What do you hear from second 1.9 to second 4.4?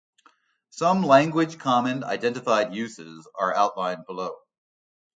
identified uses are outlined below.